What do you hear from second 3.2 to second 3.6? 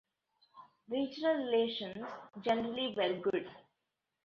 good.